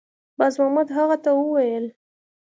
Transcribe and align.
بازمحمد 0.39 0.87
هغه 0.97 1.17
ته 1.23 1.29
وویل 1.39 1.85